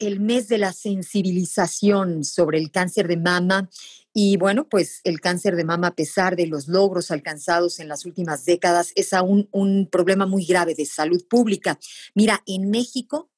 el 0.00 0.20
mes 0.20 0.48
de 0.48 0.58
la 0.58 0.72
sensibilización 0.72 2.24
sobre 2.24 2.58
el 2.58 2.70
cáncer 2.70 3.08
de 3.08 3.16
mama 3.16 3.70
y 4.16 4.36
bueno, 4.36 4.68
pues 4.68 5.00
el 5.02 5.20
cáncer 5.20 5.56
de 5.56 5.64
mama, 5.64 5.88
a 5.88 5.94
pesar 5.96 6.36
de 6.36 6.46
los 6.46 6.68
logros 6.68 7.10
alcanzados 7.10 7.80
en 7.80 7.88
las 7.88 8.04
últimas 8.04 8.44
décadas, 8.44 8.92
es 8.94 9.12
aún 9.12 9.48
un 9.50 9.88
problema 9.90 10.24
muy 10.24 10.46
grave 10.46 10.74
de 10.76 10.86
salud 10.86 11.26
pública. 11.28 11.80
Mira, 12.14 12.42
en 12.46 12.70
México 12.70 13.30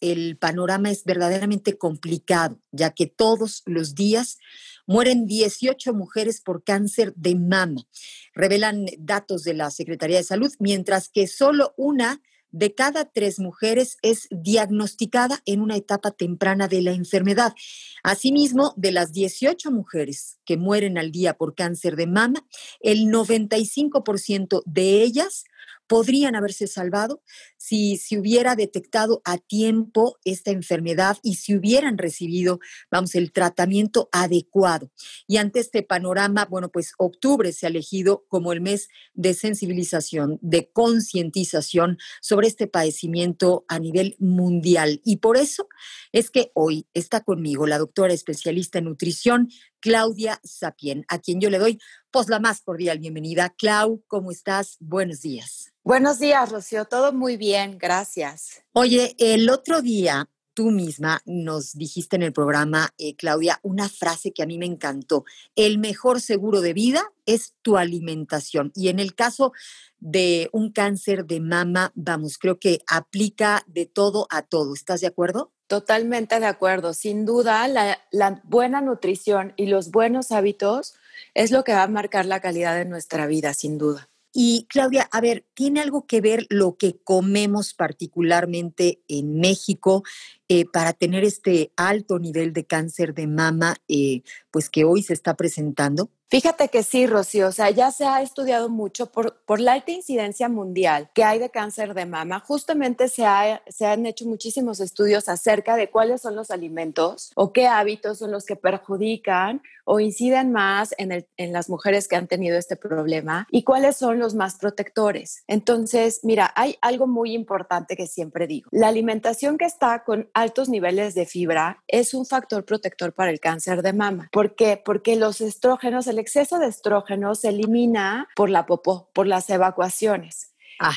el 0.00 0.36
panorama 0.36 0.90
es 0.90 1.04
verdaderamente 1.04 1.78
complicado, 1.78 2.58
ya 2.72 2.90
que 2.90 3.06
todos 3.06 3.62
los 3.66 3.94
días 3.94 4.38
mueren 4.86 5.26
18 5.26 5.94
mujeres 5.94 6.40
por 6.40 6.64
cáncer 6.64 7.14
de 7.14 7.36
mama, 7.36 7.86
revelan 8.34 8.86
datos 8.98 9.44
de 9.44 9.54
la 9.54 9.70
Secretaría 9.70 10.16
de 10.16 10.24
Salud, 10.24 10.52
mientras 10.58 11.08
que 11.08 11.28
solo 11.28 11.72
una 11.76 12.20
de 12.52 12.74
cada 12.74 13.06
tres 13.06 13.40
mujeres 13.40 13.96
es 14.02 14.28
diagnosticada 14.30 15.42
en 15.46 15.60
una 15.60 15.76
etapa 15.76 16.12
temprana 16.12 16.68
de 16.68 16.82
la 16.82 16.92
enfermedad. 16.92 17.54
Asimismo, 18.02 18.74
de 18.76 18.92
las 18.92 19.12
18 19.12 19.70
mujeres 19.70 20.38
que 20.44 20.56
mueren 20.56 20.98
al 20.98 21.10
día 21.10 21.34
por 21.34 21.54
cáncer 21.54 21.96
de 21.96 22.06
mama, 22.06 22.46
el 22.80 23.06
95% 23.06 24.62
de 24.66 25.02
ellas 25.02 25.44
podrían 25.86 26.34
haberse 26.36 26.68
salvado 26.68 27.22
si 27.58 27.96
se 27.96 28.18
hubiera 28.18 28.56
detectado 28.56 29.20
a 29.24 29.38
tiempo 29.38 30.18
esta 30.24 30.50
enfermedad 30.50 31.18
y 31.22 31.34
si 31.34 31.54
hubieran 31.54 31.98
recibido, 31.98 32.60
vamos, 32.90 33.14
el 33.14 33.30
tratamiento 33.30 34.08
adecuado. 34.10 34.90
Y 35.26 35.36
ante 35.36 35.60
este 35.60 35.82
panorama, 35.82 36.46
bueno, 36.46 36.70
pues 36.70 36.92
octubre 36.98 37.52
se 37.52 37.66
ha 37.66 37.68
elegido 37.68 38.24
como 38.28 38.52
el 38.52 38.60
mes 38.60 38.88
de 39.14 39.34
sensibilización, 39.34 40.38
de 40.40 40.70
concientización 40.72 41.98
sobre 42.20 42.48
este 42.48 42.66
padecimiento 42.66 43.64
a 43.68 43.78
nivel 43.78 44.16
mundial. 44.18 45.00
Y 45.04 45.18
por 45.18 45.36
eso 45.36 45.68
es 46.12 46.30
que 46.30 46.50
hoy 46.54 46.86
está 46.94 47.20
conmigo 47.20 47.66
la 47.66 47.78
doctora 47.78 48.14
especialista 48.14 48.78
en 48.78 48.86
nutrición, 48.86 49.48
Claudia 49.82 50.40
Sapien, 50.44 51.04
a 51.08 51.18
quien 51.18 51.40
yo 51.40 51.50
le 51.50 51.58
doy 51.58 51.78
pues 52.10 52.28
la 52.28 52.38
más 52.38 52.62
cordial 52.62 53.00
bienvenida. 53.00 53.50
Clau, 53.50 54.02
¿cómo 54.06 54.30
estás? 54.30 54.76
Buenos 54.78 55.20
días. 55.20 55.72
Buenos 55.82 56.20
días, 56.20 56.50
Rocío. 56.50 56.84
Todo 56.84 57.12
muy 57.12 57.36
bien, 57.36 57.76
gracias. 57.78 58.62
Oye, 58.72 59.16
el 59.18 59.50
otro 59.50 59.82
día 59.82 60.30
tú 60.54 60.70
misma 60.70 61.20
nos 61.24 61.72
dijiste 61.72 62.16
en 62.16 62.22
el 62.22 62.32
programa, 62.32 62.94
eh, 62.98 63.16
Claudia, 63.16 63.58
una 63.62 63.88
frase 63.88 64.32
que 64.32 64.42
a 64.42 64.46
mí 64.46 64.58
me 64.58 64.66
encantó. 64.66 65.24
El 65.56 65.78
mejor 65.78 66.20
seguro 66.20 66.60
de 66.60 66.74
vida 66.74 67.02
es 67.26 67.54
tu 67.62 67.76
alimentación. 67.76 68.70
Y 68.74 68.88
en 68.88 69.00
el 69.00 69.14
caso 69.14 69.52
de 69.98 70.48
un 70.52 70.70
cáncer 70.70 71.26
de 71.26 71.40
mama, 71.40 71.92
vamos, 71.94 72.38
creo 72.38 72.58
que 72.58 72.82
aplica 72.86 73.64
de 73.66 73.86
todo 73.86 74.26
a 74.30 74.42
todo. 74.42 74.74
¿Estás 74.74 75.00
de 75.00 75.06
acuerdo? 75.06 75.52
Totalmente 75.72 76.38
de 76.38 76.44
acuerdo. 76.44 76.92
Sin 76.92 77.24
duda, 77.24 77.66
la, 77.66 78.42
buena 78.44 78.82
nutrición 78.82 79.54
y 79.56 79.68
los 79.68 79.90
buenos 79.90 80.30
hábitos 80.30 80.96
es 81.32 81.50
lo 81.50 81.64
que 81.64 81.72
va 81.72 81.84
a 81.84 81.88
marcar 81.88 82.26
la 82.26 82.40
calidad 82.40 82.76
de 82.76 82.84
nuestra 82.84 83.26
vida, 83.26 83.54
sin 83.54 83.78
duda. 83.78 84.10
Y 84.34 84.66
Claudia, 84.68 85.08
a 85.10 85.22
ver, 85.22 85.46
¿tiene 85.54 85.80
algo 85.80 86.06
que 86.06 86.20
ver 86.20 86.44
lo 86.50 86.76
que 86.76 87.00
comemos 87.02 87.72
particularmente 87.72 89.00
en 89.08 89.40
México 89.40 90.02
eh, 90.46 90.66
para 90.70 90.92
tener 90.92 91.24
este 91.24 91.72
alto 91.78 92.18
nivel 92.18 92.52
de 92.52 92.66
cáncer 92.66 93.14
de 93.14 93.26
mama, 93.26 93.76
eh, 93.88 94.20
pues 94.50 94.68
que 94.68 94.84
hoy 94.84 95.02
se 95.02 95.14
está 95.14 95.38
presentando? 95.38 96.10
Fíjate 96.32 96.68
que 96.68 96.82
sí, 96.82 97.06
Rocío, 97.06 97.48
o 97.48 97.52
sea, 97.52 97.68
ya 97.68 97.90
se 97.90 98.06
ha 98.06 98.22
estudiado 98.22 98.70
mucho 98.70 99.12
por, 99.12 99.42
por 99.44 99.60
la 99.60 99.74
alta 99.74 99.90
incidencia 99.90 100.48
mundial 100.48 101.10
que 101.12 101.24
hay 101.24 101.38
de 101.38 101.50
cáncer 101.50 101.92
de 101.92 102.06
mama. 102.06 102.40
Justamente 102.40 103.08
se, 103.08 103.26
se 103.68 103.84
han 103.84 104.06
hecho 104.06 104.24
muchísimos 104.24 104.80
estudios 104.80 105.28
acerca 105.28 105.76
de 105.76 105.90
cuáles 105.90 106.22
son 106.22 106.34
los 106.34 106.50
alimentos 106.50 107.32
o 107.34 107.52
qué 107.52 107.66
hábitos 107.66 108.16
son 108.16 108.30
los 108.30 108.46
que 108.46 108.56
perjudican 108.56 109.60
o 109.84 110.00
inciden 110.00 110.52
más 110.52 110.94
en, 110.98 111.12
el, 111.12 111.26
en 111.36 111.52
las 111.52 111.68
mujeres 111.68 112.08
que 112.08 112.16
han 112.16 112.28
tenido 112.28 112.58
este 112.58 112.76
problema 112.76 113.46
y 113.50 113.64
cuáles 113.64 113.96
son 113.96 114.18
los 114.18 114.34
más 114.34 114.56
protectores. 114.56 115.44
Entonces, 115.46 116.20
mira, 116.22 116.52
hay 116.56 116.76
algo 116.80 117.06
muy 117.06 117.32
importante 117.34 117.96
que 117.96 118.06
siempre 118.06 118.46
digo. 118.46 118.68
La 118.72 118.88
alimentación 118.88 119.58
que 119.58 119.64
está 119.64 120.04
con 120.04 120.30
altos 120.34 120.68
niveles 120.68 121.14
de 121.14 121.26
fibra 121.26 121.82
es 121.88 122.14
un 122.14 122.26
factor 122.26 122.64
protector 122.64 123.12
para 123.12 123.30
el 123.30 123.40
cáncer 123.40 123.82
de 123.82 123.92
mama. 123.92 124.28
¿Por 124.32 124.54
qué? 124.54 124.80
Porque 124.82 125.16
los 125.16 125.40
estrógenos, 125.40 126.06
el 126.06 126.18
exceso 126.18 126.58
de 126.58 126.66
estrógenos 126.66 127.40
se 127.40 127.48
elimina 127.48 128.28
por 128.36 128.50
la 128.50 128.66
popó, 128.66 129.10
por 129.12 129.26
las 129.26 129.48
evacuaciones. 129.50 130.52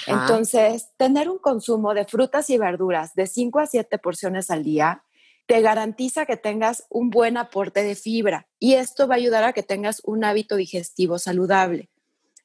Entonces, 0.08 0.90
tener 0.98 1.30
un 1.30 1.38
consumo 1.38 1.94
de 1.94 2.06
frutas 2.06 2.50
y 2.50 2.58
verduras 2.58 3.14
de 3.14 3.28
5 3.28 3.60
a 3.60 3.68
7 3.68 3.98
porciones 4.00 4.50
al 4.50 4.64
día 4.64 5.04
te 5.46 5.62
garantiza 5.62 6.26
que 6.26 6.38
tengas 6.38 6.86
un 6.90 7.10
buen 7.10 7.38
aporte 7.38 7.84
de 7.84 7.96
fibra 7.96 8.48
y 8.60 8.74
esto 8.74 9.08
va 9.08 9.16
a 9.16 9.18
ayudar 9.18 9.44
a 9.44 9.54
que 9.54 9.64
tengas 9.64 10.02
un 10.06 10.24
hábito 10.24 10.56
digestivo 10.56 11.20
saludable. 11.20 11.90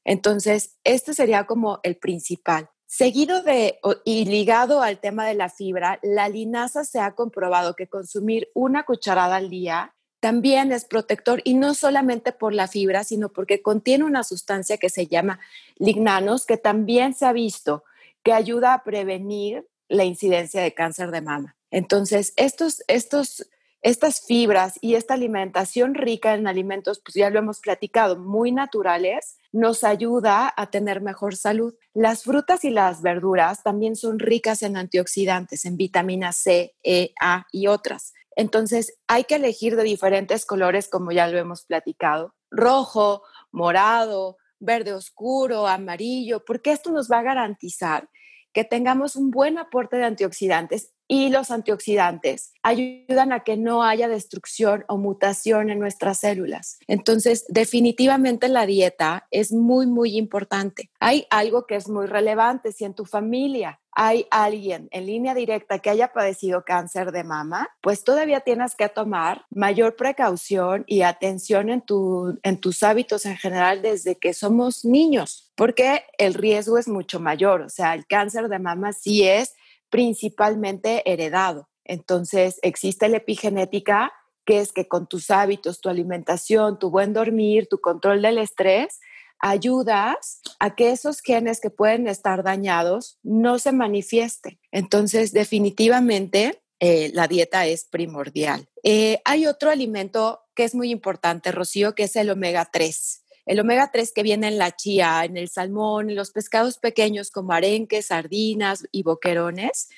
Entonces, 0.04 0.78
este 0.84 1.14
sería 1.14 1.44
como 1.44 1.80
el 1.82 1.96
principal. 1.96 2.70
Seguido 2.86 3.42
de 3.42 3.78
y 4.04 4.24
ligado 4.24 4.82
al 4.82 4.98
tema 4.98 5.26
de 5.26 5.34
la 5.34 5.48
fibra, 5.48 6.00
la 6.02 6.28
linaza 6.28 6.84
se 6.84 6.98
ha 6.98 7.14
comprobado 7.14 7.74
que 7.76 7.88
consumir 7.88 8.48
una 8.54 8.84
cucharada 8.84 9.36
al 9.36 9.48
día 9.48 9.94
también 10.20 10.70
es 10.70 10.84
protector 10.84 11.40
y 11.44 11.54
no 11.54 11.74
solamente 11.74 12.32
por 12.32 12.52
la 12.52 12.68
fibra, 12.68 13.04
sino 13.04 13.30
porque 13.30 13.62
contiene 13.62 14.04
una 14.04 14.22
sustancia 14.22 14.76
que 14.76 14.90
se 14.90 15.06
llama 15.06 15.40
lignanos, 15.76 16.44
que 16.44 16.58
también 16.58 17.14
se 17.14 17.24
ha 17.24 17.32
visto 17.32 17.84
que 18.22 18.34
ayuda 18.34 18.74
a 18.74 18.84
prevenir 18.84 19.66
la 19.88 20.04
incidencia 20.04 20.62
de 20.62 20.74
cáncer 20.74 21.10
de 21.10 21.22
mama. 21.22 21.56
Entonces, 21.70 22.32
estos, 22.36 22.82
estos, 22.88 23.48
estas 23.82 24.26
fibras 24.26 24.78
y 24.80 24.94
esta 24.94 25.14
alimentación 25.14 25.94
rica 25.94 26.34
en 26.34 26.46
alimentos, 26.46 27.00
pues 27.04 27.14
ya 27.14 27.30
lo 27.30 27.38
hemos 27.38 27.60
platicado, 27.60 28.18
muy 28.18 28.52
naturales, 28.52 29.36
nos 29.52 29.84
ayuda 29.84 30.52
a 30.56 30.70
tener 30.70 31.00
mejor 31.00 31.36
salud. 31.36 31.74
Las 31.94 32.24
frutas 32.24 32.64
y 32.64 32.70
las 32.70 33.02
verduras 33.02 33.62
también 33.62 33.96
son 33.96 34.18
ricas 34.18 34.62
en 34.62 34.76
antioxidantes, 34.76 35.64
en 35.64 35.76
vitamina 35.76 36.32
C, 36.32 36.74
E, 36.82 37.12
A 37.20 37.46
y 37.52 37.66
otras. 37.66 38.12
Entonces, 38.36 38.98
hay 39.06 39.24
que 39.24 39.36
elegir 39.36 39.76
de 39.76 39.82
diferentes 39.82 40.46
colores, 40.46 40.88
como 40.88 41.12
ya 41.12 41.26
lo 41.26 41.38
hemos 41.38 41.64
platicado, 41.64 42.34
rojo, 42.50 43.22
morado, 43.50 44.36
verde 44.60 44.92
oscuro, 44.92 45.66
amarillo, 45.66 46.44
porque 46.44 46.72
esto 46.72 46.90
nos 46.90 47.10
va 47.10 47.18
a 47.18 47.22
garantizar 47.22 48.08
que 48.52 48.64
tengamos 48.64 49.16
un 49.16 49.30
buen 49.30 49.58
aporte 49.58 49.96
de 49.96 50.04
antioxidantes 50.04 50.92
y 51.10 51.28
los 51.28 51.50
antioxidantes 51.50 52.52
ayudan 52.62 53.32
a 53.32 53.40
que 53.40 53.56
no 53.56 53.82
haya 53.82 54.06
destrucción 54.06 54.84
o 54.86 54.96
mutación 54.96 55.68
en 55.68 55.80
nuestras 55.80 56.20
células. 56.20 56.78
Entonces, 56.86 57.44
definitivamente 57.48 58.48
la 58.48 58.64
dieta 58.64 59.26
es 59.32 59.50
muy, 59.50 59.88
muy 59.88 60.16
importante. 60.16 60.88
Hay 61.00 61.26
algo 61.30 61.66
que 61.66 61.74
es 61.74 61.88
muy 61.88 62.06
relevante. 62.06 62.70
Si 62.70 62.84
en 62.84 62.94
tu 62.94 63.06
familia 63.06 63.80
hay 63.90 64.28
alguien 64.30 64.86
en 64.92 65.06
línea 65.06 65.34
directa 65.34 65.80
que 65.80 65.90
haya 65.90 66.12
padecido 66.12 66.64
cáncer 66.64 67.10
de 67.10 67.24
mama, 67.24 67.68
pues 67.80 68.04
todavía 68.04 68.40
tienes 68.40 68.76
que 68.76 68.88
tomar 68.88 69.46
mayor 69.50 69.96
precaución 69.96 70.84
y 70.86 71.02
atención 71.02 71.70
en, 71.70 71.80
tu, 71.80 72.38
en 72.44 72.60
tus 72.60 72.84
hábitos 72.84 73.26
en 73.26 73.36
general 73.36 73.82
desde 73.82 74.16
que 74.16 74.32
somos 74.32 74.84
niños, 74.84 75.50
porque 75.56 76.04
el 76.18 76.34
riesgo 76.34 76.78
es 76.78 76.86
mucho 76.86 77.18
mayor. 77.18 77.62
O 77.62 77.68
sea, 77.68 77.94
el 77.94 78.06
cáncer 78.06 78.48
de 78.48 78.60
mama 78.60 78.92
sí 78.92 79.26
es 79.26 79.54
principalmente 79.90 81.02
heredado. 81.10 81.68
Entonces, 81.84 82.58
existe 82.62 83.08
la 83.08 83.18
epigenética, 83.18 84.12
que 84.46 84.60
es 84.60 84.72
que 84.72 84.88
con 84.88 85.06
tus 85.06 85.30
hábitos, 85.30 85.80
tu 85.80 85.88
alimentación, 85.88 86.78
tu 86.78 86.90
buen 86.90 87.12
dormir, 87.12 87.66
tu 87.68 87.80
control 87.80 88.22
del 88.22 88.38
estrés, 88.38 89.00
ayudas 89.40 90.40
a 90.58 90.74
que 90.74 90.90
esos 90.90 91.20
genes 91.20 91.60
que 91.60 91.70
pueden 91.70 92.06
estar 92.06 92.42
dañados 92.42 93.18
no 93.22 93.58
se 93.58 93.72
manifiesten. 93.72 94.60
Entonces, 94.70 95.32
definitivamente, 95.32 96.62
eh, 96.78 97.10
la 97.14 97.26
dieta 97.26 97.66
es 97.66 97.84
primordial. 97.84 98.68
Eh, 98.82 99.20
hay 99.24 99.46
otro 99.46 99.70
alimento 99.70 100.40
que 100.54 100.64
es 100.64 100.74
muy 100.74 100.90
importante, 100.90 101.52
Rocío, 101.52 101.94
que 101.94 102.04
es 102.04 102.16
el 102.16 102.30
omega 102.30 102.68
3. 102.70 103.19
El 103.50 103.58
omega 103.58 103.90
3 103.92 104.12
que 104.14 104.22
viene 104.22 104.46
en 104.46 104.58
la 104.58 104.76
chía, 104.76 105.24
en 105.24 105.36
el 105.36 105.48
salmón, 105.48 106.08
en 106.08 106.14
los 106.14 106.30
pescados 106.30 106.78
pequeños 106.78 107.32
como 107.32 107.52
arenques, 107.52 108.06
sardinas 108.06 108.84
y 108.92 109.02
boquerones, 109.02 109.88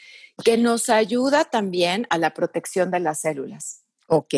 que 0.42 0.56
nos 0.56 0.88
ayuda 0.88 1.44
también 1.44 2.06
a 2.08 2.16
la 2.16 2.32
protección 2.32 2.90
de 2.90 3.00
las 3.00 3.20
células. 3.20 3.82
Ok. 4.06 4.34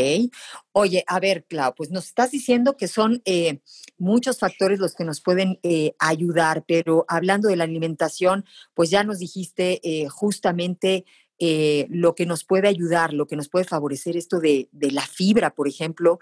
Oye, 0.73 1.05
a 1.07 1.21
ver, 1.21 1.45
Clau, 1.45 1.77
pues 1.77 1.93
nos 1.93 2.07
estás 2.07 2.33
diciendo 2.33 2.77
que 2.77 2.89
son 2.89 3.23
eh, 3.25 3.61
muchos 3.99 4.41
factores 4.41 4.81
los 4.81 4.97
que 4.97 5.05
nos 5.05 5.21
pueden 5.21 5.61
eh, 5.63 5.95
ayudar, 6.01 6.65
pero 6.67 7.05
hablando 7.07 7.49
de 7.49 7.55
la 7.55 7.65
alimentación, 7.65 8.45
pues 8.75 8.91
ya 8.91 9.05
nos 9.05 9.21
dijiste 9.21 9.81
eh, 9.85 10.09
justamente 10.09 11.05
lo 11.39 12.15
que 12.15 12.27
nos 12.27 12.45
puede 12.45 12.69
ayudar, 12.69 13.13
lo 13.13 13.27
que 13.27 13.37
nos 13.37 13.49
puede 13.49 13.65
favorecer 13.65 14.17
esto 14.17 14.41
de, 14.41 14.69
de 14.73 14.91
la 14.91 15.03
fibra, 15.03 15.55
por 15.55 15.69
ejemplo, 15.69 16.19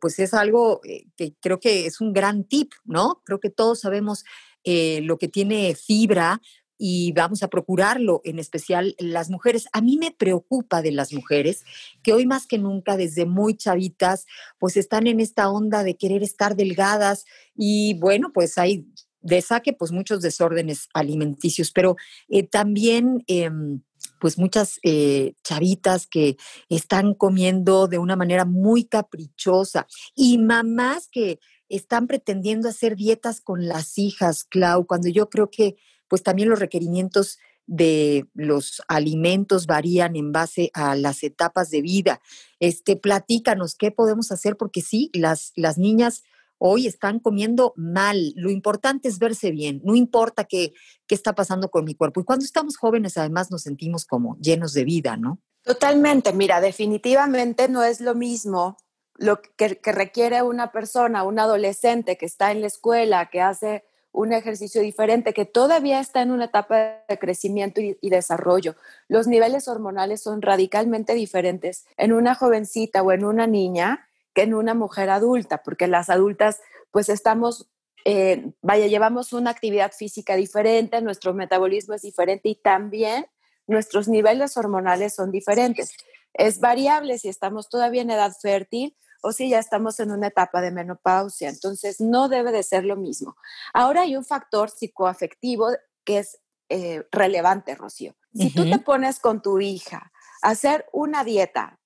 pues 0.00 0.18
es 0.18 0.34
algo 0.34 0.80
que 1.16 1.34
creo 1.40 1.60
que 1.60 1.86
es 1.86 2.00
un 2.00 2.12
gran 2.12 2.44
tip, 2.44 2.72
¿no? 2.84 3.22
Creo 3.24 3.40
que 3.40 3.50
todos 3.50 3.80
sabemos 3.80 4.24
lo 4.64 5.18
que 5.18 5.28
tiene 5.28 5.74
fibra, 5.74 6.40
y 6.78 7.12
vamos 7.12 7.42
a 7.42 7.48
procurarlo, 7.48 8.22
en 8.24 8.38
especial 8.38 8.94
las 8.98 9.28
mujeres. 9.28 9.66
A 9.72 9.80
mí 9.80 9.98
me 9.98 10.12
preocupa 10.12 10.80
de 10.80 10.92
las 10.92 11.12
mujeres 11.12 11.64
que 12.02 12.12
hoy 12.12 12.24
más 12.24 12.46
que 12.46 12.58
nunca, 12.58 12.96
desde 12.96 13.26
muy 13.26 13.56
chavitas, 13.56 14.26
pues 14.58 14.76
están 14.76 15.08
en 15.08 15.18
esta 15.20 15.50
onda 15.50 15.82
de 15.82 15.96
querer 15.96 16.22
estar 16.22 16.54
delgadas 16.54 17.24
y 17.54 17.98
bueno, 17.98 18.30
pues 18.32 18.56
hay 18.56 18.86
de 19.20 19.42
saque 19.42 19.72
pues 19.72 19.90
muchos 19.90 20.22
desórdenes 20.22 20.88
alimenticios, 20.94 21.72
pero 21.72 21.96
eh, 22.28 22.44
también... 22.44 23.24
Em, 23.26 23.82
pues 24.18 24.38
muchas 24.38 24.78
eh, 24.82 25.34
chavitas 25.42 26.06
que 26.06 26.36
están 26.68 27.14
comiendo 27.14 27.88
de 27.88 27.98
una 27.98 28.16
manera 28.16 28.44
muy 28.44 28.84
caprichosa 28.84 29.86
y 30.14 30.38
mamás 30.38 31.08
que 31.10 31.40
están 31.68 32.06
pretendiendo 32.06 32.68
hacer 32.68 32.96
dietas 32.96 33.40
con 33.40 33.66
las 33.68 33.98
hijas, 33.98 34.44
Clau, 34.44 34.86
cuando 34.86 35.08
yo 35.08 35.28
creo 35.28 35.50
que 35.50 35.76
pues 36.08 36.22
también 36.22 36.48
los 36.48 36.58
requerimientos 36.58 37.38
de 37.66 38.26
los 38.32 38.82
alimentos 38.88 39.66
varían 39.66 40.16
en 40.16 40.32
base 40.32 40.70
a 40.72 40.96
las 40.96 41.22
etapas 41.22 41.70
de 41.70 41.82
vida. 41.82 42.20
Este, 42.60 42.96
platícanos 42.96 43.74
qué 43.74 43.90
podemos 43.90 44.32
hacer, 44.32 44.56
porque 44.56 44.80
sí, 44.80 45.10
las, 45.12 45.52
las 45.54 45.76
niñas 45.76 46.24
hoy 46.58 46.86
están 46.86 47.20
comiendo 47.20 47.72
mal. 47.76 48.32
Lo 48.36 48.50
importante 48.50 49.08
es 49.08 49.18
verse 49.18 49.50
bien, 49.50 49.80
no 49.84 49.94
importa 49.94 50.44
qué, 50.44 50.72
qué 51.06 51.14
está 51.14 51.34
pasando 51.34 51.70
con 51.70 51.84
mi 51.84 51.94
cuerpo. 51.94 52.20
Y 52.20 52.24
cuando 52.24 52.44
estamos 52.44 52.76
jóvenes, 52.76 53.16
además, 53.16 53.50
nos 53.50 53.62
sentimos 53.62 54.04
como 54.04 54.36
llenos 54.40 54.72
de 54.72 54.84
vida, 54.84 55.16
¿no? 55.16 55.40
Totalmente, 55.62 56.32
mira, 56.32 56.60
definitivamente 56.60 57.68
no 57.68 57.82
es 57.82 58.00
lo 58.00 58.14
mismo 58.14 58.76
lo 59.14 59.42
que, 59.42 59.78
que 59.78 59.92
requiere 59.92 60.42
una 60.42 60.70
persona, 60.72 61.24
un 61.24 61.38
adolescente 61.38 62.16
que 62.16 62.26
está 62.26 62.52
en 62.52 62.60
la 62.60 62.68
escuela, 62.68 63.28
que 63.30 63.40
hace 63.40 63.84
un 64.12 64.32
ejercicio 64.32 64.80
diferente, 64.80 65.32
que 65.32 65.44
todavía 65.44 66.00
está 66.00 66.22
en 66.22 66.30
una 66.30 66.46
etapa 66.46 67.04
de 67.08 67.18
crecimiento 67.18 67.80
y, 67.80 67.96
desarrollo. 68.02 68.74
Los 69.06 69.26
niveles 69.26 69.68
hormonales 69.68 70.22
son 70.22 70.42
radicalmente 70.42 71.14
diferentes 71.14 71.86
en 71.96 72.12
una 72.12 72.34
jovencita 72.34 73.02
o 73.02 73.12
en 73.12 73.24
una 73.24 73.46
niña 73.46 74.07
que 74.34 74.42
en 74.42 74.54
una 74.54 74.74
mujer 74.74 75.10
adulta, 75.10 75.62
porque 75.62 75.86
las 75.86 76.10
adultas 76.10 76.60
pues 76.90 77.08
estamos, 77.08 77.68
eh, 78.04 78.52
vaya, 78.62 78.86
llevamos 78.86 79.32
una 79.32 79.50
actividad 79.50 79.92
física 79.92 80.36
diferente, 80.36 81.00
nuestro 81.02 81.34
metabolismo 81.34 81.94
es 81.94 82.02
diferente 82.02 82.48
y 82.48 82.54
también 82.56 83.26
nuestros 83.66 84.08
niveles 84.08 84.56
hormonales 84.56 85.14
son 85.14 85.30
diferentes. 85.30 85.92
Es 86.34 86.60
variable 86.60 87.18
si 87.18 87.28
estamos 87.28 87.68
todavía 87.68 88.02
en 88.02 88.10
edad 88.10 88.32
fértil 88.40 88.96
o 89.22 89.32
si 89.32 89.50
ya 89.50 89.58
estamos 89.58 90.00
en 90.00 90.10
una 90.10 90.28
etapa 90.28 90.60
de 90.60 90.70
menopausia. 90.70 91.48
Entonces, 91.48 92.00
no 92.00 92.28
debe 92.28 92.52
de 92.52 92.62
ser 92.62 92.84
lo 92.84 92.96
mismo. 92.96 93.36
Ahora 93.74 94.02
hay 94.02 94.16
un 94.16 94.24
factor 94.24 94.70
psicoafectivo 94.70 95.70
que 96.04 96.18
es 96.18 96.38
eh, 96.68 97.04
relevante, 97.10 97.74
Rocío. 97.74 98.14
Si 98.34 98.52
tú 98.52 98.68
te 98.68 98.78
pones 98.78 99.18
con 99.20 99.42
tu 99.42 99.58
hija 99.58 100.12
a 100.42 100.50
hacer 100.50 100.86
una 100.92 101.24
dieta, 101.24 101.78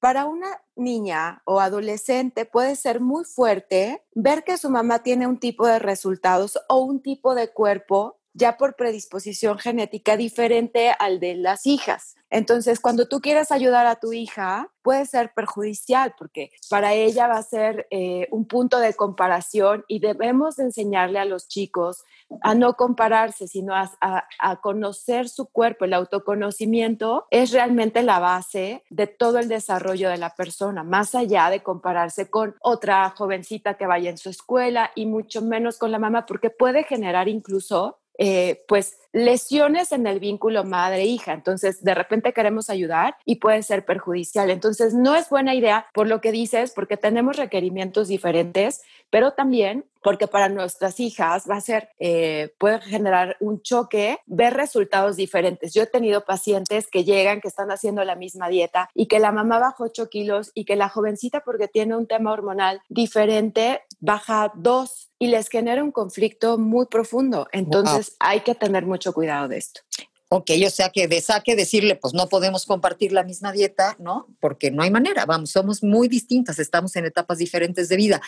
para 0.00 0.26
una 0.26 0.62
niña 0.74 1.42
o 1.44 1.60
adolescente 1.60 2.44
puede 2.44 2.76
ser 2.76 3.00
muy 3.00 3.24
fuerte 3.24 4.04
ver 4.14 4.44
que 4.44 4.58
su 4.58 4.70
mamá 4.70 5.02
tiene 5.02 5.26
un 5.26 5.38
tipo 5.38 5.66
de 5.66 5.78
resultados 5.78 6.58
o 6.68 6.78
un 6.78 7.02
tipo 7.02 7.34
de 7.34 7.52
cuerpo 7.52 8.20
ya 8.36 8.58
por 8.58 8.76
predisposición 8.76 9.58
genética 9.58 10.16
diferente 10.16 10.92
al 10.98 11.20
de 11.20 11.36
las 11.36 11.66
hijas. 11.66 12.16
Entonces, 12.28 12.80
cuando 12.80 13.06
tú 13.08 13.20
quieres 13.20 13.50
ayudar 13.52 13.86
a 13.86 13.96
tu 13.96 14.12
hija, 14.12 14.70
puede 14.82 15.06
ser 15.06 15.32
perjudicial 15.32 16.14
porque 16.18 16.50
para 16.68 16.92
ella 16.92 17.28
va 17.28 17.38
a 17.38 17.42
ser 17.42 17.86
eh, 17.90 18.28
un 18.30 18.46
punto 18.46 18.78
de 18.78 18.94
comparación 18.94 19.84
y 19.88 20.00
debemos 20.00 20.58
enseñarle 20.58 21.18
a 21.18 21.24
los 21.24 21.48
chicos 21.48 22.04
a 22.42 22.54
no 22.54 22.74
compararse, 22.74 23.46
sino 23.46 23.74
a, 23.74 23.90
a, 24.00 24.60
conocer 24.60 25.28
su 25.28 25.46
cuerpo. 25.46 25.84
El 25.84 25.94
autoconocimiento 25.94 27.26
es 27.30 27.52
realmente 27.52 28.02
la 28.02 28.18
base 28.18 28.82
de 28.90 29.06
todo 29.06 29.38
el 29.38 29.48
desarrollo 29.48 30.10
de 30.10 30.18
la 30.18 30.30
persona, 30.30 30.82
más 30.82 31.14
allá 31.14 31.48
de 31.48 31.62
compararse 31.62 32.28
con 32.28 32.56
otra 32.60 33.08
jovencita 33.16 33.74
que 33.74 33.86
vaya 33.86 34.10
en 34.10 34.18
su 34.18 34.28
escuela 34.28 34.90
y 34.94 35.06
mucho 35.06 35.42
menos 35.42 35.78
con 35.78 35.92
la 35.92 35.98
mamá, 35.98 36.26
porque 36.26 36.50
puede 36.50 36.84
generar 36.84 37.28
incluso 37.28 37.98
eh, 38.18 38.64
pues 38.66 38.98
lesiones 39.12 39.92
en 39.92 40.06
el 40.06 40.20
vínculo 40.20 40.64
madre-hija. 40.64 41.32
Entonces, 41.32 41.82
de 41.82 41.94
repente 41.94 42.32
queremos 42.32 42.70
ayudar 42.70 43.16
y 43.24 43.36
puede 43.36 43.62
ser 43.62 43.84
perjudicial. 43.84 44.50
Entonces, 44.50 44.94
no 44.94 45.14
es 45.14 45.28
buena 45.28 45.54
idea 45.54 45.86
por 45.94 46.06
lo 46.06 46.20
que 46.20 46.32
dices, 46.32 46.72
porque 46.74 46.96
tenemos 46.96 47.36
requerimientos 47.36 48.08
diferentes, 48.08 48.82
pero 49.10 49.32
también 49.32 49.84
porque 50.06 50.28
para 50.28 50.48
nuestras 50.48 51.00
hijas 51.00 51.46
va 51.50 51.56
a 51.56 51.60
ser, 51.60 51.88
eh, 51.98 52.54
puede 52.58 52.80
generar 52.80 53.36
un 53.40 53.60
choque 53.60 54.20
ver 54.26 54.54
resultados 54.54 55.16
diferentes. 55.16 55.74
Yo 55.74 55.82
he 55.82 55.86
tenido 55.86 56.24
pacientes 56.24 56.86
que 56.86 57.02
llegan, 57.02 57.40
que 57.40 57.48
están 57.48 57.72
haciendo 57.72 58.04
la 58.04 58.14
misma 58.14 58.48
dieta 58.48 58.88
y 58.94 59.08
que 59.08 59.18
la 59.18 59.32
mamá 59.32 59.58
bajó 59.58 59.82
8 59.82 60.08
kilos 60.08 60.52
y 60.54 60.64
que 60.64 60.76
la 60.76 60.88
jovencita, 60.88 61.40
porque 61.40 61.66
tiene 61.66 61.96
un 61.96 62.06
tema 62.06 62.30
hormonal 62.30 62.82
diferente, 62.88 63.82
baja 63.98 64.52
2 64.54 65.10
y 65.18 65.26
les 65.26 65.48
genera 65.48 65.82
un 65.82 65.90
conflicto 65.90 66.56
muy 66.56 66.86
profundo. 66.86 67.48
Entonces 67.50 68.14
hay 68.20 68.42
que 68.42 68.54
tener 68.54 68.86
mucho 68.86 69.12
cuidado 69.12 69.48
de 69.48 69.56
esto. 69.56 69.80
Ok, 70.28 70.50
o 70.66 70.70
sea 70.70 70.88
que 70.88 71.06
de 71.06 71.20
saque 71.20 71.54
decirle, 71.54 71.94
pues 71.94 72.12
no 72.12 72.28
podemos 72.28 72.66
compartir 72.66 73.12
la 73.12 73.22
misma 73.22 73.52
dieta, 73.52 73.96
¿no? 74.00 74.26
Porque 74.40 74.72
no 74.72 74.82
hay 74.82 74.90
manera, 74.90 75.24
vamos, 75.24 75.50
somos 75.50 75.84
muy 75.84 76.08
distintas, 76.08 76.58
estamos 76.58 76.96
en 76.96 77.04
etapas 77.04 77.38
diferentes 77.38 77.88
de 77.88 77.96
vida. 77.96 78.20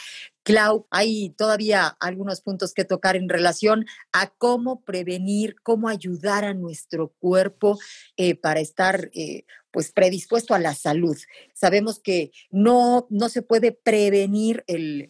Clau, 0.44 0.86
hay 0.90 1.30
todavía 1.30 1.88
algunos 1.98 2.40
puntos 2.40 2.72
que 2.72 2.84
tocar 2.84 3.16
en 3.16 3.28
relación 3.28 3.84
a 4.12 4.28
cómo 4.28 4.84
prevenir, 4.84 5.56
cómo 5.64 5.88
ayudar 5.88 6.44
a 6.44 6.54
nuestro 6.54 7.14
cuerpo 7.18 7.80
eh, 8.16 8.36
para 8.36 8.60
estar 8.60 9.10
eh, 9.12 9.42
pues 9.70 9.92
predispuesto 9.92 10.54
a 10.54 10.58
la 10.58 10.74
salud. 10.74 11.16
Sabemos 11.54 12.00
que 12.00 12.30
no, 12.50 13.06
no 13.10 13.28
se 13.28 13.42
puede 13.42 13.72
prevenir 13.72 14.64
el, 14.66 15.08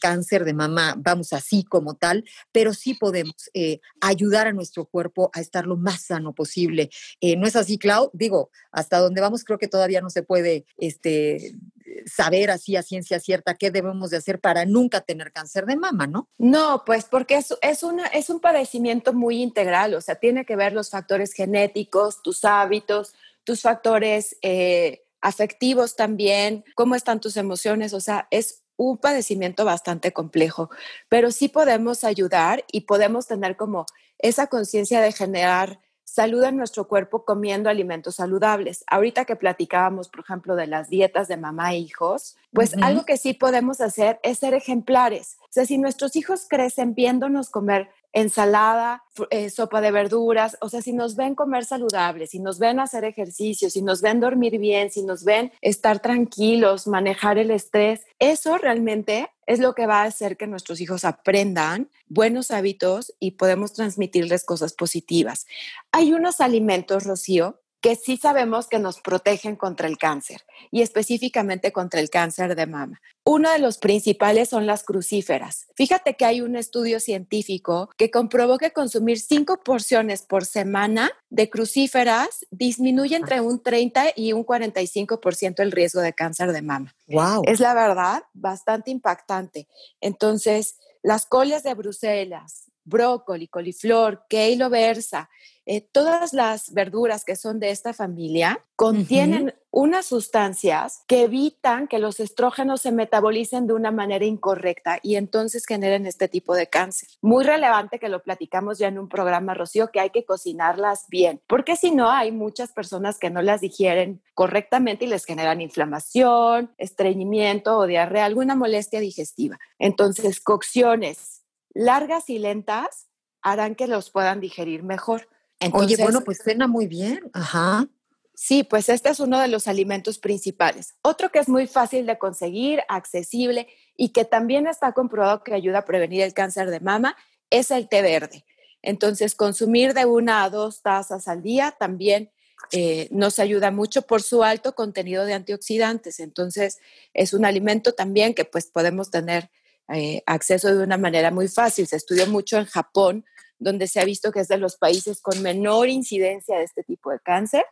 cáncer 0.00 0.44
de 0.44 0.54
mama, 0.54 0.94
vamos 0.98 1.32
así 1.32 1.64
como 1.64 1.94
tal, 1.94 2.24
pero 2.52 2.74
sí 2.74 2.94
podemos 2.94 3.50
eh, 3.54 3.80
ayudar 4.00 4.46
a 4.46 4.52
nuestro 4.52 4.84
cuerpo 4.84 5.30
a 5.32 5.40
estar 5.40 5.66
lo 5.66 5.76
más 5.76 6.02
sano 6.02 6.34
posible. 6.34 6.90
Eh, 7.20 7.36
¿No 7.36 7.46
es 7.46 7.56
así, 7.56 7.78
Clau? 7.78 8.10
Digo, 8.12 8.50
hasta 8.70 8.98
donde 8.98 9.20
vamos 9.20 9.44
creo 9.44 9.58
que 9.58 9.68
todavía 9.68 10.00
no 10.00 10.10
se 10.10 10.22
puede 10.22 10.66
este, 10.78 11.56
saber 12.04 12.50
así 12.50 12.76
a 12.76 12.82
ciencia 12.82 13.20
cierta 13.20 13.54
qué 13.54 13.70
debemos 13.70 14.10
de 14.10 14.18
hacer 14.18 14.40
para 14.40 14.64
nunca 14.64 15.00
tener 15.00 15.32
cáncer 15.32 15.66
de 15.66 15.76
mama, 15.76 16.06
¿no? 16.06 16.28
No, 16.38 16.82
pues 16.84 17.04
porque 17.04 17.36
es, 17.36 17.54
es, 17.62 17.82
una, 17.82 18.06
es 18.06 18.30
un 18.30 18.40
padecimiento 18.40 19.12
muy 19.12 19.42
integral, 19.42 19.94
o 19.94 20.00
sea, 20.00 20.16
tiene 20.16 20.44
que 20.44 20.56
ver 20.56 20.72
los 20.72 20.90
factores 20.90 21.32
genéticos, 21.32 22.22
tus 22.22 22.44
hábitos, 22.44 23.14
tus 23.46 23.62
factores 23.62 24.36
eh, 24.42 25.04
afectivos 25.20 25.94
también, 25.94 26.64
cómo 26.74 26.96
están 26.96 27.20
tus 27.20 27.36
emociones, 27.36 27.94
o 27.94 28.00
sea, 28.00 28.26
es 28.32 28.64
un 28.76 28.98
padecimiento 28.98 29.64
bastante 29.64 30.12
complejo, 30.12 30.68
pero 31.08 31.30
sí 31.30 31.48
podemos 31.48 32.02
ayudar 32.02 32.64
y 32.70 32.82
podemos 32.82 33.26
tener 33.26 33.56
como 33.56 33.86
esa 34.18 34.48
conciencia 34.48 35.00
de 35.00 35.12
generar 35.12 35.80
salud 36.04 36.42
en 36.44 36.56
nuestro 36.56 36.88
cuerpo 36.88 37.24
comiendo 37.24 37.70
alimentos 37.70 38.16
saludables. 38.16 38.84
Ahorita 38.88 39.24
que 39.24 39.36
platicábamos, 39.36 40.08
por 40.08 40.20
ejemplo, 40.20 40.56
de 40.56 40.66
las 40.66 40.88
dietas 40.88 41.28
de 41.28 41.36
mamá 41.36 41.74
e 41.74 41.78
hijos, 41.78 42.36
pues 42.52 42.74
algo 42.82 43.04
que 43.04 43.16
sí 43.16 43.32
podemos 43.32 43.80
hacer 43.80 44.18
es 44.22 44.38
ser 44.38 44.54
ejemplares. 44.54 45.36
O 45.42 45.48
sea, 45.50 45.66
si 45.66 45.78
nuestros 45.78 46.16
hijos 46.16 46.46
crecen 46.48 46.94
viéndonos 46.94 47.50
comer 47.50 47.90
ensalada, 48.16 49.04
eh, 49.28 49.50
sopa 49.50 49.82
de 49.82 49.90
verduras, 49.90 50.56
o 50.62 50.70
sea, 50.70 50.80
si 50.80 50.94
nos 50.94 51.16
ven 51.16 51.34
comer 51.34 51.66
saludable, 51.66 52.26
si 52.26 52.38
nos 52.38 52.58
ven 52.58 52.80
hacer 52.80 53.04
ejercicio, 53.04 53.68
si 53.68 53.82
nos 53.82 54.00
ven 54.00 54.20
dormir 54.20 54.58
bien, 54.58 54.90
si 54.90 55.02
nos 55.02 55.22
ven 55.22 55.52
estar 55.60 56.00
tranquilos, 56.00 56.86
manejar 56.86 57.36
el 57.36 57.50
estrés, 57.50 58.06
eso 58.18 58.56
realmente 58.56 59.28
es 59.44 59.58
lo 59.58 59.74
que 59.74 59.86
va 59.86 60.00
a 60.00 60.06
hacer 60.06 60.38
que 60.38 60.46
nuestros 60.46 60.80
hijos 60.80 61.04
aprendan 61.04 61.90
buenos 62.08 62.50
hábitos 62.50 63.14
y 63.20 63.32
podemos 63.32 63.74
transmitirles 63.74 64.46
cosas 64.46 64.72
positivas. 64.72 65.46
Hay 65.92 66.14
unos 66.14 66.40
alimentos, 66.40 67.04
Rocío, 67.04 67.60
que 67.86 67.94
sí 67.94 68.16
sabemos 68.16 68.66
que 68.66 68.80
nos 68.80 69.00
protegen 69.00 69.54
contra 69.54 69.86
el 69.86 69.96
cáncer 69.96 70.44
y 70.72 70.82
específicamente 70.82 71.70
contra 71.70 72.00
el 72.00 72.10
cáncer 72.10 72.56
de 72.56 72.66
mama. 72.66 73.00
Uno 73.24 73.48
de 73.52 73.60
los 73.60 73.78
principales 73.78 74.48
son 74.48 74.66
las 74.66 74.82
crucíferas. 74.82 75.68
Fíjate 75.76 76.14
que 76.16 76.24
hay 76.24 76.40
un 76.40 76.56
estudio 76.56 76.98
científico 76.98 77.88
que 77.96 78.10
comprobó 78.10 78.58
que 78.58 78.72
consumir 78.72 79.20
cinco 79.20 79.60
porciones 79.62 80.22
por 80.22 80.44
semana 80.44 81.12
de 81.30 81.48
crucíferas 81.48 82.44
disminuye 82.50 83.14
entre 83.14 83.40
un 83.40 83.62
30 83.62 84.06
y 84.16 84.32
un 84.32 84.44
45% 84.44 85.60
el 85.60 85.70
riesgo 85.70 86.00
de 86.00 86.12
cáncer 86.12 86.50
de 86.52 86.62
mama. 86.62 86.92
Wow. 87.06 87.42
Es 87.46 87.60
la 87.60 87.72
verdad 87.72 88.24
bastante 88.32 88.90
impactante. 88.90 89.68
Entonces, 90.00 90.76
las 91.04 91.24
coles 91.24 91.62
de 91.62 91.74
Bruselas, 91.74 92.66
brócoli, 92.86 93.48
coliflor, 93.48 94.24
kale 94.28 94.68
versa, 94.68 95.28
eh, 95.68 95.80
todas 95.80 96.32
las 96.32 96.72
verduras 96.72 97.24
que 97.24 97.34
son 97.34 97.58
de 97.58 97.70
esta 97.70 97.92
familia 97.92 98.64
contienen 98.76 99.52
unas 99.72 100.06
sustancias 100.06 101.02
que 101.08 101.24
evitan 101.24 101.88
que 101.88 101.98
los 101.98 102.20
estrógenos 102.20 102.82
se 102.82 102.92
metabolicen 102.92 103.66
de 103.66 103.72
una 103.72 103.90
manera 103.90 104.24
incorrecta 104.24 105.00
y 105.02 105.16
entonces 105.16 105.66
generen 105.66 106.06
este 106.06 106.28
tipo 106.28 106.54
de 106.54 106.68
cáncer. 106.68 107.08
Muy 107.20 107.42
relevante 107.42 107.98
que 107.98 108.08
lo 108.08 108.22
platicamos 108.22 108.78
ya 108.78 108.86
en 108.86 108.98
un 108.98 109.08
programa, 109.08 109.54
Rocío, 109.54 109.90
que 109.90 109.98
hay 109.98 110.10
que 110.10 110.24
cocinarlas 110.24 111.06
bien, 111.08 111.42
porque 111.48 111.74
si 111.74 111.90
no 111.90 112.10
hay 112.10 112.30
muchas 112.30 112.70
personas 112.70 113.18
que 113.18 113.30
no 113.30 113.42
las 113.42 113.60
digieren 113.60 114.22
correctamente 114.34 115.06
y 115.06 115.08
les 115.08 115.24
generan 115.24 115.60
inflamación, 115.60 116.72
estreñimiento 116.78 117.76
o 117.76 117.88
diarrea, 117.88 118.24
alguna 118.24 118.54
molestia 118.54 119.00
digestiva. 119.00 119.58
Entonces, 119.80 120.40
cocciones 120.40 121.42
largas 121.76 122.30
y 122.30 122.38
lentas 122.38 123.08
harán 123.42 123.74
que 123.74 123.86
los 123.86 124.10
puedan 124.10 124.40
digerir 124.40 124.82
mejor. 124.82 125.28
Oye, 125.72 125.96
bueno, 125.98 126.22
pues 126.22 126.38
suena 126.42 126.66
muy 126.66 126.86
bien. 126.86 127.30
Ajá. 127.32 127.86
Sí, 128.34 128.64
pues 128.64 128.88
este 128.88 129.10
es 129.10 129.20
uno 129.20 129.38
de 129.38 129.48
los 129.48 129.68
alimentos 129.68 130.18
principales. 130.18 130.94
Otro 131.02 131.30
que 131.30 131.38
es 131.38 131.48
muy 131.48 131.66
fácil 131.66 132.04
de 132.06 132.18
conseguir, 132.18 132.80
accesible 132.88 133.68
y 133.96 134.10
que 134.10 134.24
también 134.24 134.66
está 134.66 134.92
comprobado 134.92 135.42
que 135.42 135.54
ayuda 135.54 135.78
a 135.78 135.84
prevenir 135.84 136.22
el 136.22 136.34
cáncer 136.34 136.70
de 136.70 136.80
mama 136.80 137.16
es 137.50 137.70
el 137.70 137.88
té 137.88 138.02
verde. 138.02 138.44
Entonces, 138.82 139.34
consumir 139.34 139.94
de 139.94 140.04
una 140.04 140.44
a 140.44 140.50
dos 140.50 140.82
tazas 140.82 141.28
al 141.28 141.42
día 141.42 141.74
también 141.78 142.30
eh, 142.72 143.08
nos 143.10 143.38
ayuda 143.38 143.70
mucho 143.70 144.02
por 144.02 144.22
su 144.22 144.42
alto 144.42 144.74
contenido 144.74 145.24
de 145.24 145.34
antioxidantes. 145.34 146.20
Entonces, 146.20 146.78
es 147.14 147.32
un 147.32 147.44
alimento 147.44 147.92
también 147.92 148.34
que 148.34 148.44
pues 148.44 148.66
podemos 148.66 149.10
tener 149.10 149.50
eh, 149.92 150.22
acceso 150.26 150.74
de 150.74 150.82
una 150.82 150.96
manera 150.96 151.30
muy 151.30 151.48
fácil. 151.48 151.86
Se 151.86 151.96
estudió 151.96 152.26
mucho 152.26 152.58
en 152.58 152.66
Japón 152.66 153.24
donde 153.58 153.86
se 153.86 154.00
ha 154.00 154.04
visto 154.04 154.32
que 154.32 154.40
es 154.40 154.48
de 154.48 154.58
los 154.58 154.76
países 154.76 155.20
con 155.20 155.42
menor 155.42 155.88
incidencia 155.88 156.58
de 156.58 156.64
este 156.64 156.82
tipo 156.82 157.10
de 157.10 157.20
cáncer 157.20 157.64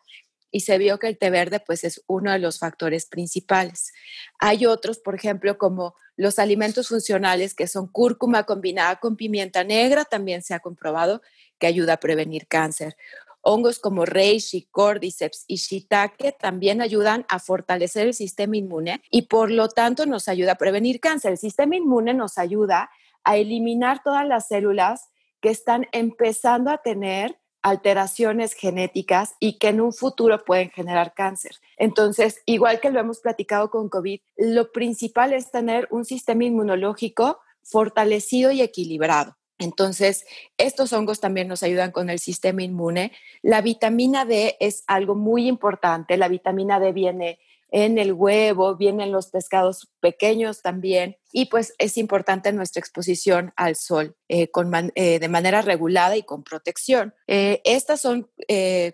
y 0.51 0.61
se 0.61 0.79
vio 0.79 0.99
que 0.99 1.09
el 1.09 1.19
té 1.19 1.31
verde 1.31 1.61
pues 1.61 1.85
es 1.85 2.03
uno 2.07 2.33
de 2.33 2.39
los 2.39 2.59
factores 2.59 3.07
principales. 3.07 3.93
Hay 4.39 4.67
otros, 4.67 4.99
por 4.99 5.15
ejemplo, 5.15 5.59
como 5.59 5.97
los 6.17 6.39
alimentos 6.39 6.89
funcionales 6.89 7.55
que 7.55 7.67
son 7.67 7.89
cúrcuma 7.89 8.45
combinada 8.45 8.97
con 9.01 9.17
pimienta 9.17 9.65
negra, 9.65 10.05
también 10.05 10.43
se 10.43 10.55
ha 10.55 10.61
comprobado 10.61 11.23
que 11.59 11.67
ayuda 11.67 11.95
a 11.95 12.01
prevenir 12.01 12.47
cáncer. 12.47 12.97
Hongos 13.45 13.79
como 13.79 14.05
reishi, 14.05 14.69
cordyceps 14.71 15.45
y 15.47 15.57
shiitake 15.57 16.33
también 16.33 16.81
ayudan 16.81 17.27
a 17.29 17.39
fortalecer 17.39 18.09
el 18.09 18.15
sistema 18.15 18.57
inmune 18.57 19.03
y 19.11 19.23
por 19.23 19.51
lo 19.51 19.69
tanto 19.69 20.07
nos 20.07 20.29
ayuda 20.29 20.53
a 20.53 20.59
prevenir 20.59 20.99
cáncer. 20.99 21.33
El 21.33 21.39
sistema 21.39 21.77
inmune 21.77 22.15
nos 22.15 22.39
ayuda 22.39 22.91
a 23.23 23.37
eliminar 23.37 24.03
todas 24.03 24.27
las 24.27 24.49
células 24.49 25.11
que 25.41 25.51
están 25.51 25.87
empezando 25.93 26.71
a 26.71 26.79
tener 26.79 27.39
alteraciones 27.65 28.53
genéticas 28.53 29.35
y 29.41 29.59
que 29.59 29.69
en 29.69 29.81
un 29.81 29.93
futuro 29.93 30.45
pueden 30.45 30.71
generar 30.71 31.15
cáncer. 31.15 31.53
Entonces, 31.79 32.43
igual 32.45 32.79
que 32.79 32.91
lo 32.91 33.01
hemos 33.01 33.21
platicado 33.21 33.71
con 33.71 33.89
COVID, 33.89 34.21
lo 34.37 34.71
principal 34.71 35.33
es 35.33 35.51
tener 35.51 35.89
un 35.91 36.05
sistema 36.05 36.45
inmunológico 36.45 37.41
fortalecido 37.63 38.51
y 38.53 38.61
equilibrado. 38.61 39.37
Entonces, 39.59 40.25
estos 40.59 40.93
hongos 40.93 41.21
también 41.21 41.49
nos 41.49 41.63
ayudan 41.63 41.93
con 41.93 42.11
el 42.11 42.19
sistema 42.19 42.63
inmune. 42.63 43.13
La 43.43 43.61
vitamina 43.63 44.25
D 44.25 44.57
es 44.61 44.85
algo 44.87 45.15
muy 45.15 45.47
importante. 45.47 46.17
La 46.17 46.29
vitamina 46.29 46.81
D 46.81 46.93
viene 46.93 47.39
en 47.71 47.99
el 47.99 48.13
huevo, 48.13 48.77
viene 48.77 49.05
en 49.05 49.13
los 49.13 49.29
pescados 49.29 49.89
pequeños 50.01 50.63
también 50.63 51.17
y 51.37 51.47
pues 51.47 51.75
es 51.79 51.99
importante 51.99 52.53
nuestra 52.53 52.79
exposición 52.79 53.53
al 53.57 53.75
sol 53.75 54.17
eh, 54.29 54.49
eh, 54.95 55.19
de 55.19 55.29
manera 55.29 55.63
regulada 55.63 56.17
y 56.17 56.23
con 56.23 56.45
protección. 56.45 57.13
Eh, 57.27 57.61
estas 57.65 58.01
son 58.01 58.31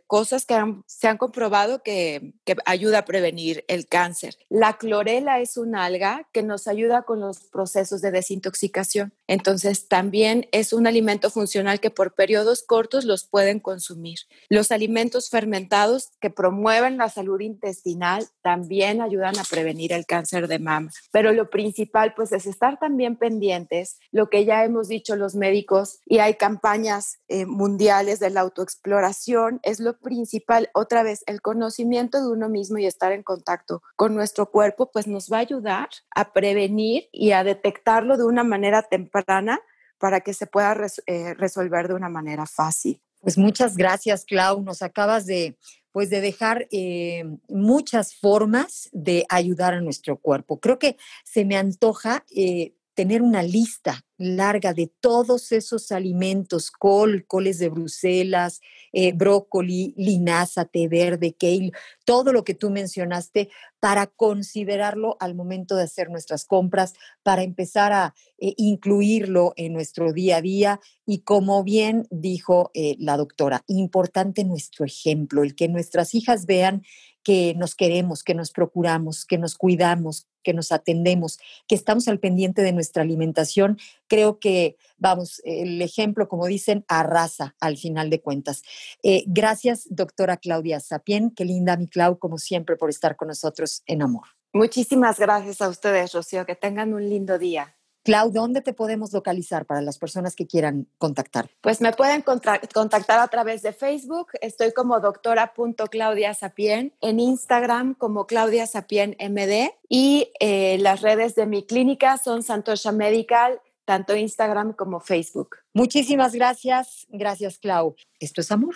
cosas 0.06 0.46
que 0.46 0.54
se 0.86 1.08
han 1.08 1.18
comprobado 1.18 1.82
que, 1.82 2.32
que 2.44 2.56
ayuda 2.64 3.00
a 3.00 3.04
prevenir 3.04 3.64
el 3.68 3.88
cáncer. 3.88 4.36
La 4.48 4.78
clorela 4.78 5.40
es 5.40 5.58
un 5.58 5.76
alga 5.76 6.28
que 6.32 6.42
nos 6.42 6.66
ayuda 6.66 7.02
con 7.02 7.20
los 7.20 7.40
procesos 7.40 8.00
de 8.00 8.10
desintoxicación. 8.10 9.12
Entonces 9.26 9.88
también 9.88 10.48
es 10.52 10.72
un 10.72 10.86
alimento 10.86 11.30
funcional 11.30 11.78
que 11.78 11.90
por 11.90 12.14
periodos 12.14 12.62
cortos 12.62 13.04
los 13.04 13.24
pueden 13.24 13.60
consumir. 13.60 14.20
Los 14.48 14.72
alimentos 14.72 15.28
fermentados 15.28 16.12
que 16.20 16.30
promueven 16.30 16.96
la 16.96 17.10
salud 17.10 17.40
intestinal 17.40 18.26
también 18.40 19.02
ayudan 19.02 19.38
a 19.38 19.44
prevenir 19.44 19.92
el 19.92 20.06
cáncer 20.06 20.48
de 20.48 20.58
mama. 20.58 20.90
Pero 21.12 21.32
lo 21.32 21.50
principal 21.50 22.14
pues 22.14 22.29
es 22.32 22.46
estar 22.46 22.78
también 22.78 23.16
pendientes, 23.16 23.98
lo 24.10 24.28
que 24.30 24.44
ya 24.44 24.64
hemos 24.64 24.88
dicho 24.88 25.16
los 25.16 25.34
médicos, 25.34 26.00
y 26.06 26.18
hay 26.18 26.34
campañas 26.34 27.18
eh, 27.28 27.46
mundiales 27.46 28.20
de 28.20 28.30
la 28.30 28.40
autoexploración, 28.40 29.60
es 29.62 29.80
lo 29.80 29.98
principal. 29.98 30.70
Otra 30.74 31.02
vez, 31.02 31.22
el 31.26 31.40
conocimiento 31.40 32.20
de 32.20 32.28
uno 32.28 32.48
mismo 32.48 32.78
y 32.78 32.86
estar 32.86 33.12
en 33.12 33.22
contacto 33.22 33.82
con 33.96 34.14
nuestro 34.14 34.50
cuerpo, 34.50 34.90
pues 34.92 35.06
nos 35.06 35.30
va 35.30 35.38
a 35.38 35.40
ayudar 35.40 35.88
a 36.14 36.32
prevenir 36.32 37.08
y 37.12 37.32
a 37.32 37.44
detectarlo 37.44 38.16
de 38.16 38.24
una 38.24 38.44
manera 38.44 38.82
temprana 38.82 39.60
para 39.98 40.20
que 40.20 40.34
se 40.34 40.46
pueda 40.46 40.76
eh, 41.06 41.34
resolver 41.34 41.88
de 41.88 41.94
una 41.94 42.08
manera 42.08 42.46
fácil. 42.46 43.02
Pues 43.20 43.36
muchas 43.36 43.76
gracias, 43.76 44.24
Clau. 44.24 44.62
Nos 44.62 44.80
acabas 44.80 45.26
de 45.26 45.58
pues 45.92 46.10
de 46.10 46.20
dejar 46.20 46.68
eh, 46.70 47.24
muchas 47.48 48.14
formas 48.14 48.88
de 48.92 49.24
ayudar 49.28 49.74
a 49.74 49.80
nuestro 49.80 50.16
cuerpo. 50.18 50.60
Creo 50.60 50.78
que 50.78 50.96
se 51.24 51.44
me 51.44 51.56
antoja 51.56 52.24
eh, 52.34 52.74
tener 53.00 53.22
una 53.22 53.42
lista 53.42 54.04
larga 54.18 54.74
de 54.74 54.92
todos 55.00 55.52
esos 55.52 55.90
alimentos, 55.90 56.70
col, 56.70 57.24
coles 57.26 57.58
de 57.58 57.70
Bruselas, 57.70 58.60
eh, 58.92 59.12
brócoli, 59.14 59.94
linaza, 59.96 60.66
té 60.66 60.86
verde, 60.86 61.34
kale, 61.34 61.72
todo 62.04 62.30
lo 62.30 62.44
que 62.44 62.52
tú 62.52 62.68
mencionaste, 62.68 63.48
para 63.80 64.06
considerarlo 64.06 65.16
al 65.18 65.34
momento 65.34 65.76
de 65.76 65.84
hacer 65.84 66.10
nuestras 66.10 66.44
compras, 66.44 66.92
para 67.22 67.42
empezar 67.42 67.94
a 67.94 68.14
eh, 68.36 68.52
incluirlo 68.58 69.54
en 69.56 69.72
nuestro 69.72 70.12
día 70.12 70.36
a 70.36 70.42
día. 70.42 70.80
Y 71.06 71.20
como 71.20 71.64
bien 71.64 72.06
dijo 72.10 72.70
eh, 72.74 72.96
la 72.98 73.16
doctora, 73.16 73.64
importante 73.66 74.44
nuestro 74.44 74.84
ejemplo, 74.84 75.42
el 75.42 75.54
que 75.54 75.68
nuestras 75.68 76.14
hijas 76.14 76.44
vean 76.44 76.82
que 77.22 77.54
nos 77.56 77.74
queremos, 77.74 78.22
que 78.22 78.34
nos 78.34 78.50
procuramos, 78.50 79.24
que 79.24 79.38
nos 79.38 79.56
cuidamos, 79.56 80.26
que 80.42 80.54
nos 80.54 80.72
atendemos, 80.72 81.38
que 81.68 81.74
estamos 81.74 82.08
al 82.08 82.18
pendiente 82.18 82.62
de 82.62 82.72
nuestra 82.72 83.02
alimentación, 83.02 83.78
creo 84.06 84.38
que, 84.38 84.76
vamos, 84.96 85.40
el 85.44 85.80
ejemplo, 85.82 86.28
como 86.28 86.46
dicen, 86.46 86.84
arrasa 86.88 87.54
al 87.60 87.76
final 87.76 88.10
de 88.10 88.20
cuentas. 88.20 88.62
Eh, 89.02 89.24
gracias, 89.26 89.86
doctora 89.90 90.36
Claudia 90.36 90.80
Sapien. 90.80 91.30
Qué 91.30 91.44
linda, 91.44 91.76
mi 91.76 91.88
Clau, 91.88 92.18
como 92.18 92.38
siempre, 92.38 92.76
por 92.76 92.90
estar 92.90 93.16
con 93.16 93.28
nosotros 93.28 93.82
en 93.86 94.02
Amor. 94.02 94.28
Muchísimas 94.52 95.18
gracias 95.18 95.60
a 95.60 95.68
ustedes, 95.68 96.12
Rocío. 96.12 96.44
Que 96.44 96.56
tengan 96.56 96.92
un 96.92 97.08
lindo 97.08 97.38
día. 97.38 97.76
Clau, 98.10 98.32
¿dónde 98.32 98.60
te 98.60 98.72
podemos 98.72 99.12
localizar 99.12 99.66
para 99.66 99.82
las 99.82 99.96
personas 99.96 100.34
que 100.34 100.48
quieran 100.48 100.88
contactar? 100.98 101.48
Pues 101.60 101.80
me 101.80 101.92
pueden 101.92 102.22
contactar 102.22 103.20
a 103.20 103.28
través 103.28 103.62
de 103.62 103.72
Facebook. 103.72 104.32
Estoy 104.40 104.72
como 104.72 104.98
doctora.claudiasapien, 104.98 106.92
en 107.00 107.20
Instagram 107.20 107.94
como 107.94 108.26
Claudia 108.26 108.66
Sapien 108.66 109.16
MD 109.20 109.70
y 109.88 110.32
eh, 110.40 110.78
las 110.80 111.02
redes 111.02 111.36
de 111.36 111.46
mi 111.46 111.64
clínica 111.64 112.18
son 112.18 112.42
Santosha 112.42 112.90
Medical, 112.90 113.60
tanto 113.84 114.16
Instagram 114.16 114.72
como 114.72 114.98
Facebook. 114.98 115.58
Muchísimas 115.72 116.34
gracias. 116.34 117.06
Gracias, 117.10 117.58
Clau. 117.58 117.94
Esto 118.18 118.40
es 118.40 118.50
amor. 118.50 118.74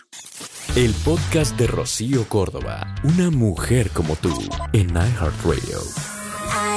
El 0.77 0.95
podcast 1.05 1.59
de 1.59 1.67
Rocío 1.67 2.29
Córdoba, 2.29 2.95
una 3.03 3.33
mujer 3.33 3.91
como 3.91 4.15
tú, 4.15 4.31
en 4.73 4.91
iHeartRadio. 4.91 6.14